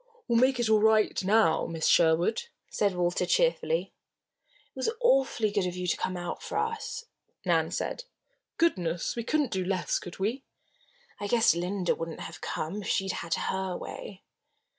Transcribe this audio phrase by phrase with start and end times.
[0.27, 3.93] "We'll make it all right now, Miss Sherwood," said Walter, cheerfully.
[4.73, 7.05] "It was awfully good of you to come out for us,"
[7.45, 8.05] Nan said.
[8.57, 9.15] "Goodness!
[9.15, 10.43] we couldn't do less, could we?"
[11.19, 14.23] "I guess Linda wouldn't have come if she had had her way."